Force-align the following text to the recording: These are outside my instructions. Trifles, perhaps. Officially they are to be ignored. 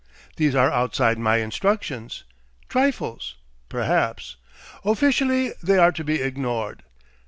These 0.37 0.55
are 0.55 0.71
outside 0.71 1.19
my 1.19 1.35
instructions. 1.37 2.23
Trifles, 2.67 3.35
perhaps. 3.69 4.35
Officially 4.83 5.53
they 5.61 5.77
are 5.77 5.91
to 5.91 6.03
be 6.03 6.23
ignored. 6.23 6.81